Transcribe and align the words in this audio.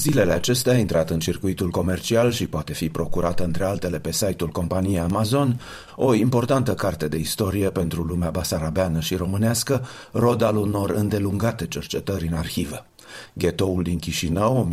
Zilele 0.00 0.32
acestea 0.32 0.72
a 0.72 0.76
intrat 0.76 1.10
în 1.10 1.18
circuitul 1.18 1.70
comercial 1.70 2.30
și 2.30 2.46
poate 2.46 2.72
fi 2.72 2.88
procurată 2.88 3.44
între 3.44 3.64
altele 3.64 3.98
pe 3.98 4.12
site-ul 4.12 4.50
companiei 4.50 4.98
Amazon 4.98 5.60
o 5.96 6.14
importantă 6.14 6.74
carte 6.74 7.08
de 7.08 7.16
istorie 7.16 7.70
pentru 7.70 8.02
lumea 8.02 8.30
basarabeană 8.30 9.00
și 9.00 9.14
românească, 9.14 9.86
rod 10.12 10.42
al 10.42 10.56
unor 10.56 10.90
îndelungate 10.90 11.66
cercetări 11.66 12.26
în 12.26 12.34
arhivă. 12.34 12.86
Ghetoul 13.32 13.82
din 13.82 13.98
Chișinău, 13.98 14.68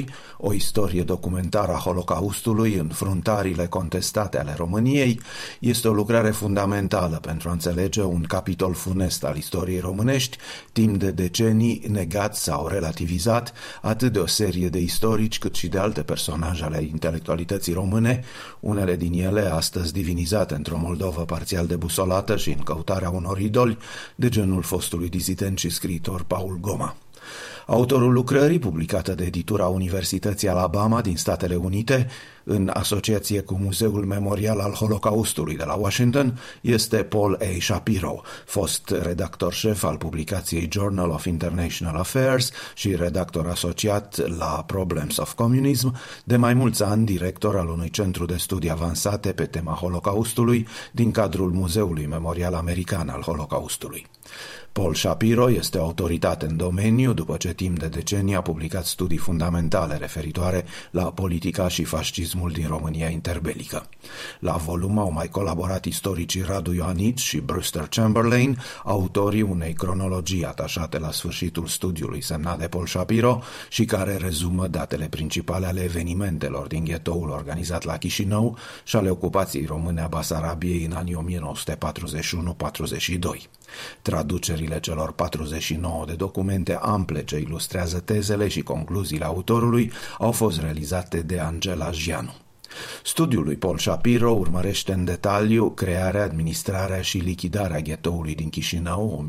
1941-1942, 0.00 0.04
o 0.38 0.52
istorie 0.52 1.02
documentară 1.02 1.72
a 1.72 1.78
Holocaustului 1.78 2.74
în 2.74 2.88
fruntarile 2.88 3.66
contestate 3.66 4.38
ale 4.38 4.54
României, 4.56 5.20
este 5.60 5.88
o 5.88 5.92
lucrare 5.92 6.30
fundamentală 6.30 7.16
pentru 7.16 7.48
a 7.48 7.52
înțelege 7.52 8.02
un 8.02 8.22
capitol 8.22 8.74
funest 8.74 9.24
al 9.24 9.36
istoriei 9.36 9.80
românești, 9.80 10.36
timp 10.72 10.96
de 10.96 11.10
decenii 11.10 11.82
negat 11.88 12.36
sau 12.36 12.66
relativizat 12.66 13.52
atât 13.82 14.12
de 14.12 14.18
o 14.18 14.26
serie 14.26 14.68
de 14.68 14.78
istorici 14.78 15.38
cât 15.38 15.54
și 15.54 15.68
de 15.68 15.78
alte 15.78 16.02
personaje 16.02 16.64
ale 16.64 16.82
intelectualității 16.82 17.72
române, 17.72 18.24
unele 18.60 18.96
din 18.96 19.12
ele 19.12 19.40
astăzi 19.40 19.92
divinizate 19.92 20.54
într-o 20.54 20.78
Moldovă 20.78 21.24
parțial 21.24 21.66
debusolată 21.66 22.36
și 22.36 22.50
în 22.50 22.62
căutarea 22.62 23.10
unor 23.10 23.38
idoli, 23.38 23.78
de 24.14 24.28
genul 24.28 24.62
fostului 24.62 25.08
dizident 25.08 25.58
și 25.60 25.68
scriitor 25.68 26.22
Paul 26.22 26.58
Goma. 26.60 26.96
Autorul 27.66 28.12
lucrării, 28.12 28.58
publicată 28.58 29.14
de 29.14 29.24
editura 29.24 29.66
Universității 29.66 30.48
Alabama 30.48 31.00
din 31.00 31.16
Statele 31.16 31.54
Unite, 31.54 32.06
în 32.44 32.70
asociație 32.72 33.40
cu 33.40 33.58
Muzeul 33.62 34.04
Memorial 34.04 34.60
al 34.60 34.72
Holocaustului 34.72 35.56
de 35.56 35.64
la 35.64 35.74
Washington, 35.74 36.38
este 36.60 36.96
Paul 36.96 37.38
A. 37.40 37.60
Shapiro, 37.60 38.20
fost 38.46 38.94
redactor 39.02 39.52
șef 39.52 39.84
al 39.84 39.96
publicației 39.96 40.68
Journal 40.72 41.10
of 41.10 41.24
International 41.24 41.96
Affairs 41.96 42.50
și 42.74 42.96
redactor 42.96 43.46
asociat 43.46 44.36
la 44.38 44.64
Problems 44.66 45.16
of 45.16 45.34
Communism, 45.34 45.96
de 46.24 46.36
mai 46.36 46.54
mulți 46.54 46.82
ani 46.82 47.04
director 47.04 47.56
al 47.56 47.68
unui 47.68 47.90
centru 47.90 48.24
de 48.24 48.36
studii 48.36 48.70
avansate 48.70 49.32
pe 49.32 49.44
tema 49.44 49.72
Holocaustului 49.72 50.66
din 50.92 51.10
cadrul 51.10 51.50
Muzeului 51.50 52.06
Memorial 52.06 52.54
American 52.54 53.08
al 53.08 53.20
Holocaustului. 53.20 54.06
Paul 54.72 54.94
Shapiro 54.94 55.50
este 55.50 55.78
o 55.78 55.82
autoritate 55.82 56.46
în 56.46 56.56
domeniu 56.56 57.12
după 57.12 57.36
ce 57.36 57.52
timp 57.60 57.78
de 57.78 57.88
decenii 57.88 58.34
a 58.34 58.40
publicat 58.40 58.84
studii 58.84 59.16
fundamentale 59.16 59.96
referitoare 59.96 60.64
la 60.90 61.02
politica 61.02 61.68
și 61.68 61.84
fascismul 61.84 62.50
din 62.50 62.66
România 62.66 63.08
interbelică. 63.08 63.86
La 64.38 64.52
volum 64.52 64.98
au 64.98 65.12
mai 65.12 65.28
colaborat 65.28 65.84
istoricii 65.84 66.42
Radu 66.42 66.72
Ioanit 66.72 67.18
și 67.18 67.38
Brewster 67.38 67.86
Chamberlain, 67.90 68.58
autorii 68.84 69.42
unei 69.42 69.72
cronologii 69.72 70.44
atașate 70.44 70.98
la 70.98 71.10
sfârșitul 71.10 71.66
studiului 71.66 72.22
semnat 72.22 72.58
de 72.58 72.68
Paul 72.68 72.86
Shapiro 72.86 73.42
și 73.68 73.84
care 73.84 74.16
rezumă 74.16 74.66
datele 74.66 75.08
principale 75.08 75.66
ale 75.66 75.80
evenimentelor 75.80 76.66
din 76.66 76.84
ghetoul 76.84 77.28
organizat 77.28 77.84
la 77.84 77.96
Chișinău 77.96 78.56
și 78.84 78.96
ale 78.96 79.10
ocupației 79.10 79.64
române 79.64 80.00
a 80.00 80.06
Basarabiei 80.06 80.84
în 80.84 80.92
anii 80.92 81.40
1941-42. 83.36 83.50
Traducerile 84.02 84.80
celor 84.80 85.12
49 85.12 86.04
de 86.06 86.14
documente 86.14 86.78
ample 86.80 87.24
ce 87.24 87.39
ilustrează 87.40 87.98
tezele 87.98 88.48
și 88.48 88.62
concluziile 88.62 89.24
autorului 89.24 89.92
au 90.18 90.32
fost 90.32 90.60
realizate 90.60 91.20
de 91.20 91.38
Angela 91.38 91.90
Gianu. 91.90 92.34
Studiul 93.04 93.44
lui 93.44 93.56
Paul 93.56 93.78
Shapiro 93.78 94.30
urmărește 94.30 94.92
în 94.92 95.04
detaliu 95.04 95.70
crearea, 95.70 96.22
administrarea 96.22 97.00
și 97.00 97.18
lichidarea 97.18 97.80
ghetoului 97.80 98.34
din 98.34 98.48
Chișinău 98.48 99.26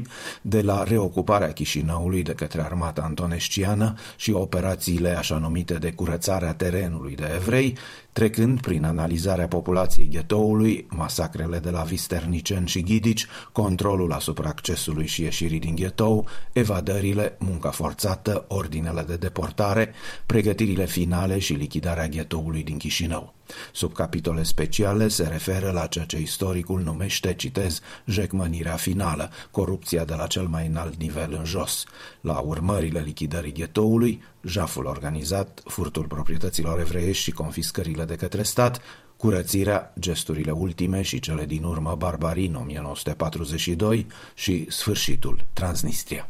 1941-42, 0.00 0.02
de 0.42 0.62
la 0.62 0.82
reocuparea 0.82 1.52
Chișinăului 1.52 2.22
de 2.22 2.32
către 2.32 2.62
armata 2.62 3.02
antonesciană 3.02 3.94
și 4.16 4.32
operațiile 4.32 5.16
așa 5.18 5.38
numite 5.38 5.74
de 5.74 5.92
curățarea 5.92 6.54
terenului 6.54 7.14
de 7.14 7.32
evrei, 7.34 7.76
trecând 8.18 8.60
prin 8.60 8.84
analizarea 8.84 9.48
populației 9.48 10.08
ghetoului, 10.08 10.86
masacrele 10.90 11.58
de 11.58 11.70
la 11.70 11.82
Visternicen 11.82 12.66
și 12.66 12.82
Ghidici, 12.82 13.26
controlul 13.52 14.12
asupra 14.12 14.48
accesului 14.48 15.06
și 15.06 15.22
ieșirii 15.22 15.58
din 15.58 15.74
ghetou, 15.74 16.26
evadările, 16.52 17.36
munca 17.38 17.70
forțată, 17.70 18.44
ordinele 18.48 19.02
de 19.02 19.16
deportare, 19.16 19.92
pregătirile 20.26 20.86
finale 20.86 21.38
și 21.38 21.52
lichidarea 21.52 22.08
ghetoului 22.08 22.62
din 22.62 22.76
Chișinău. 22.76 23.37
Subcapitole 23.72 24.42
speciale 24.42 25.08
se 25.08 25.22
referă 25.22 25.70
la 25.70 25.86
ceea 25.86 26.04
ce 26.04 26.18
istoricul 26.18 26.80
numește, 26.80 27.34
citez, 27.34 27.80
jecmănirea 28.06 28.76
finală, 28.76 29.30
corupția 29.50 30.04
de 30.04 30.14
la 30.14 30.26
cel 30.26 30.46
mai 30.46 30.66
înalt 30.66 30.98
nivel 30.98 31.34
în 31.38 31.44
jos, 31.44 31.84
la 32.20 32.38
urmările 32.38 33.00
lichidării 33.00 33.52
ghetoului, 33.52 34.22
jaful 34.42 34.84
organizat, 34.84 35.62
furtul 35.64 36.04
proprietăților 36.04 36.80
evreiești 36.80 37.22
și 37.22 37.30
confiscările 37.30 38.04
de 38.04 38.16
către 38.16 38.42
stat, 38.42 38.80
curățirea, 39.16 39.92
gesturile 39.98 40.50
ultime 40.50 41.02
și 41.02 41.20
cele 41.20 41.44
din 41.44 41.62
urmă 41.62 41.94
barbarii 41.98 42.46
în 42.46 42.54
1942 42.54 44.06
și 44.34 44.66
sfârșitul 44.68 45.46
Transnistria. 45.52 46.28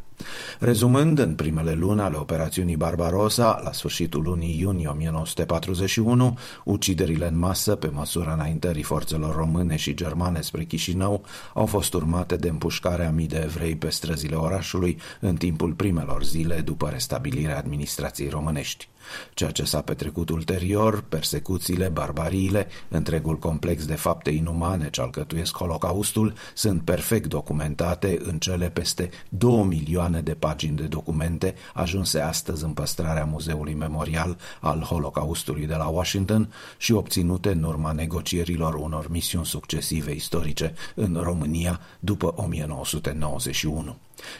Rezumând, 0.59 1.19
în 1.19 1.35
primele 1.35 1.73
luni 1.73 2.01
ale 2.01 2.17
operațiunii 2.17 2.75
Barbarossa, 2.75 3.61
la 3.63 3.71
sfârșitul 3.71 4.21
lunii 4.21 4.59
iunie 4.59 4.87
1941, 4.87 6.37
uciderile 6.63 7.27
în 7.27 7.37
masă, 7.37 7.75
pe 7.75 7.87
măsura 7.87 8.33
înaintării 8.33 8.83
forțelor 8.83 9.35
române 9.35 9.75
și 9.75 9.93
germane 9.93 10.41
spre 10.41 10.63
Chișinău, 10.63 11.23
au 11.53 11.65
fost 11.65 11.93
urmate 11.93 12.35
de 12.35 12.49
împușcarea 12.49 13.11
mii 13.11 13.27
de 13.27 13.41
evrei 13.43 13.75
pe 13.75 13.89
străzile 13.89 14.35
orașului 14.35 14.97
în 15.19 15.35
timpul 15.35 15.73
primelor 15.73 16.23
zile 16.23 16.61
după 16.61 16.89
restabilirea 16.89 17.57
administrației 17.57 18.29
românești. 18.29 18.87
Ceea 19.33 19.51
ce 19.51 19.63
s-a 19.63 19.81
petrecut 19.81 20.29
ulterior, 20.29 21.03
persecuțiile, 21.09 21.87
barbariile, 21.87 22.67
întregul 22.87 23.37
complex 23.37 23.85
de 23.85 23.95
fapte 23.95 24.29
inumane 24.29 24.89
ce 24.89 25.01
alcătuiesc 25.01 25.57
Holocaustul, 25.57 26.33
sunt 26.53 26.81
perfect 26.81 27.27
documentate 27.27 28.19
în 28.23 28.37
cele 28.37 28.69
peste 28.69 29.09
2 29.29 29.63
milioane 29.63 30.08
de 30.17 30.33
pagini 30.33 30.75
de 30.75 30.83
documente 30.83 31.55
ajunse 31.73 32.19
astăzi 32.19 32.63
în 32.63 32.71
păstrarea 32.71 33.25
Muzeului 33.25 33.73
Memorial 33.73 34.37
al 34.59 34.81
Holocaustului 34.81 35.65
de 35.65 35.75
la 35.75 35.87
Washington 35.87 36.53
și 36.77 36.91
obținute 36.91 37.51
în 37.51 37.63
urma 37.63 37.91
negocierilor 37.91 38.73
unor 38.73 39.09
misiuni 39.09 39.45
succesive 39.45 40.11
istorice 40.11 40.73
în 40.95 41.19
România 41.23 41.79
după 41.99 42.33
1991 42.35 43.97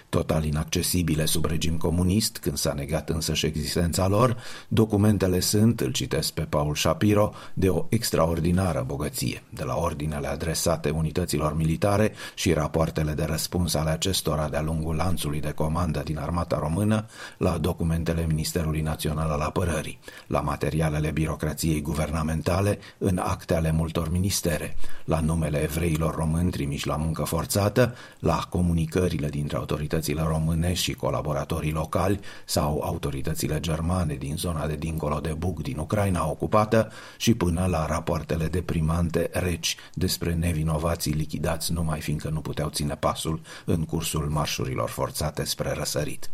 total 0.09 0.45
inaccesibile 0.45 1.25
sub 1.25 1.45
regim 1.45 1.77
comunist, 1.77 2.37
când 2.37 2.57
s-a 2.57 2.73
negat 2.73 3.09
însăși 3.09 3.45
existența 3.45 4.07
lor, 4.07 4.37
documentele 4.67 5.39
sunt, 5.39 5.79
îl 5.79 5.91
citesc 5.91 6.31
pe 6.31 6.41
Paul 6.41 6.75
Shapiro, 6.75 7.33
de 7.53 7.69
o 7.69 7.85
extraordinară 7.89 8.83
bogăție, 8.87 9.43
de 9.49 9.63
la 9.63 9.75
ordinele 9.75 10.27
adresate 10.27 10.89
unităților 10.89 11.55
militare 11.55 12.11
și 12.35 12.53
rapoartele 12.53 13.11
de 13.11 13.23
răspuns 13.23 13.73
ale 13.73 13.89
acestora 13.89 14.49
de-a 14.49 14.61
lungul 14.61 14.95
lanțului 14.95 15.39
de 15.39 15.51
comandă 15.51 16.01
din 16.05 16.17
armata 16.17 16.59
română, 16.59 17.05
la 17.37 17.57
documentele 17.57 18.25
Ministerului 18.27 18.81
Național 18.81 19.29
al 19.29 19.39
Apărării, 19.39 19.99
la 20.27 20.39
materialele 20.39 21.11
birocrației 21.11 21.81
guvernamentale, 21.81 22.79
în 22.97 23.17
acte 23.17 23.55
ale 23.55 23.71
multor 23.71 24.11
ministere, 24.11 24.75
la 25.05 25.19
numele 25.19 25.61
evreilor 25.61 26.15
români 26.15 26.51
trimiși 26.51 26.87
la 26.87 26.95
muncă 26.95 27.23
forțată, 27.23 27.95
la 28.19 28.47
comunicările 28.49 29.29
dintre 29.29 29.57
autoritățile 29.69 30.21
române 30.21 30.73
și 30.73 30.93
colaboratorii 30.93 31.71
locali 31.71 32.19
sau 32.45 32.81
autoritățile 32.81 33.59
germane 33.59 34.15
din 34.15 34.35
zona 34.35 34.67
de 34.67 34.75
dincolo 34.75 35.19
de 35.19 35.33
Bug 35.33 35.61
din 35.61 35.77
Ucraina 35.77 36.29
ocupată 36.29 36.91
și 37.17 37.33
până 37.33 37.65
la 37.65 37.85
rapoartele 37.85 38.47
deprimante 38.47 39.29
reci 39.33 39.75
despre 39.93 40.33
nevinovații 40.33 41.13
lichidați 41.13 41.73
numai 41.73 42.01
fiindcă 42.01 42.29
nu 42.29 42.41
puteau 42.41 42.69
ține 42.69 42.95
pasul 42.95 43.41
în 43.65 43.85
cursul 43.85 44.25
marșurilor 44.29 44.89
forțate 44.89 45.45
spre 45.45 45.73
răsărit. 45.73 46.29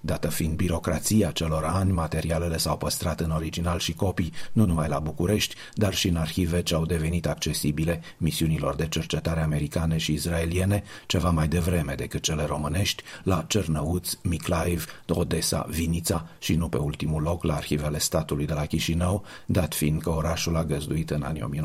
Dată 0.00 0.28
fiind 0.28 0.56
birocrația 0.56 1.30
celor 1.30 1.64
ani, 1.64 1.92
materialele 1.92 2.56
s-au 2.56 2.76
păstrat 2.76 3.20
în 3.20 3.30
original 3.30 3.78
și 3.78 3.92
copii, 3.94 4.32
nu 4.52 4.66
numai 4.66 4.88
la 4.88 4.98
București, 4.98 5.54
dar 5.74 5.94
și 5.94 6.08
în 6.08 6.16
arhive 6.16 6.62
ce 6.62 6.74
au 6.74 6.86
devenit 6.86 7.26
accesibile 7.26 8.00
misiunilor 8.16 8.74
de 8.74 8.86
cercetare 8.86 9.42
americane 9.42 9.96
și 9.96 10.12
izraeliene, 10.12 10.82
ceva 11.06 11.30
mai 11.30 11.48
devreme 11.48 11.94
decât 11.94 12.22
cele 12.22 12.44
românești, 12.44 13.02
la 13.22 13.44
Cernăuț, 13.48 14.12
Miclaiv, 14.22 14.86
Odessa, 15.08 15.66
Vinița 15.68 16.28
și 16.38 16.54
nu 16.54 16.68
pe 16.68 16.76
ultimul 16.76 17.22
loc 17.22 17.44
la 17.44 17.54
arhivele 17.54 17.98
statului 17.98 18.46
de 18.46 18.52
la 18.52 18.66
Chișinău, 18.66 19.24
dat 19.46 19.74
fiind 19.74 20.02
că 20.02 20.10
orașul 20.10 20.56
a 20.56 20.64
găzduit 20.64 21.10
în 21.10 21.22
anii 21.22 21.62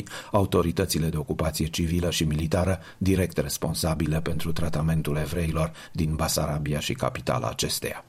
1941-42 0.00 0.02
autoritățile 0.32 1.08
de 1.08 1.16
ocupație 1.16 1.66
civilă 1.66 2.10
și 2.10 2.24
militară 2.24 2.78
direct 2.98 3.36
responsabile 3.36 4.20
pentru 4.20 4.52
tratamentul 4.52 5.16
evreilor 5.16 5.72
din 5.92 6.14
Basarabia 6.26 6.80
și 6.80 6.92
capitala 6.92 7.48
acesteia. 7.48 8.04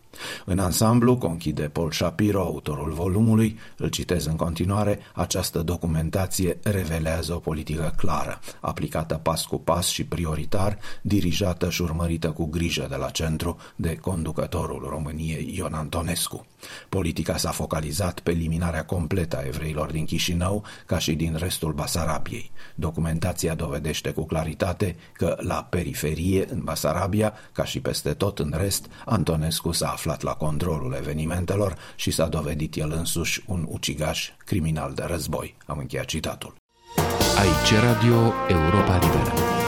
În 0.46 0.60
ansamblu, 0.60 1.18
conchide 1.18 1.64
Paul 1.64 1.92
Shapiro, 1.92 2.42
autorul 2.42 2.92
volumului, 2.92 3.60
îl 3.78 3.90
citez 3.90 4.26
în 4.26 4.36
continuare, 4.36 5.00
această 5.14 5.62
documentație 5.62 6.60
revelează 6.64 7.34
o 7.34 7.40
politică 7.40 7.94
clară, 7.98 8.40
aplicată 8.62 9.20
pas 9.24 9.46
cu 9.46 9.60
pas 9.60 9.88
și 9.88 10.06
prioritar, 10.06 10.78
dirijată 11.02 11.70
și 11.70 11.82
urmărită 11.82 12.32
cu 12.32 12.46
grijă 12.46 12.86
de 12.90 12.96
la 12.96 13.10
centru 13.10 13.58
de 13.76 13.96
conducătorul 13.96 14.88
României 14.90 15.54
Ion 15.58 15.74
Antonescu. 15.74 16.46
Politica 16.90 17.38
s-a 17.38 17.52
focalizat 17.52 18.20
pe 18.20 18.32
eliminarea 18.32 18.86
completă 18.86 19.38
a 19.38 19.46
evreilor 19.46 19.92
din 19.92 20.06
Chișinău, 20.06 20.64
ca 20.86 20.98
și 20.98 21.14
din 21.14 21.36
restul 21.36 21.74
Basarabiei. 21.74 22.52
Documentația 22.76 23.56
dovedește 23.56 24.12
cu 24.12 24.26
claritate 24.26 24.96
că 25.14 25.38
la 25.40 25.68
periferie, 25.70 26.46
în 26.52 26.62
Basarabia, 26.64 27.34
ca 27.52 27.66
și 27.66 27.80
peste 27.80 28.14
tot 28.14 28.40
în 28.40 28.54
rest, 28.58 28.86
Antonescu 29.06 29.72
s-a 29.72 29.88
aflat 29.88 30.07
aflat 30.08 30.22
la 30.22 30.34
controlul 30.34 30.94
evenimentelor 30.94 31.78
și 31.96 32.12
s-a 32.12 32.28
dovedit 32.28 32.76
el 32.76 32.92
însuși 32.92 33.44
un 33.46 33.66
ucigaș 33.70 34.30
criminal 34.46 34.94
de 34.94 35.04
război. 35.08 35.56
Am 35.66 35.78
încheiat 35.78 36.06
citatul. 36.06 36.54
Aici 37.38 37.82
Radio 37.82 38.34
Europa 38.48 38.98
Liberă. 38.98 39.67